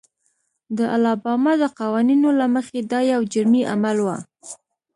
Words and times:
د 0.77 0.79
الاباما 0.95 1.53
د 1.61 1.63
قوانینو 1.79 2.29
له 2.39 2.45
مخې 2.55 2.79
دا 2.91 2.99
یو 3.13 3.21
جرمي 3.33 3.61
عمل 3.71 3.97
و. 4.01 4.07